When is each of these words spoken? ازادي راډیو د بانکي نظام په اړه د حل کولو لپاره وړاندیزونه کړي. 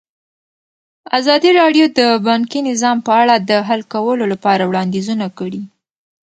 ازادي 1.19 1.51
راډیو 1.59 1.85
د 1.99 1.99
بانکي 2.27 2.59
نظام 2.69 2.97
په 3.07 3.11
اړه 3.21 3.35
د 3.49 3.51
حل 3.67 3.81
کولو 3.93 4.25
لپاره 4.33 4.63
وړاندیزونه 4.65 5.25
کړي. 5.37 5.61